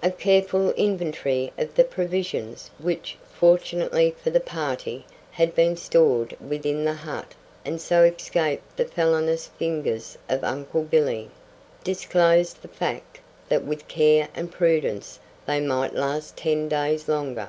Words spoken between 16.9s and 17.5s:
longer.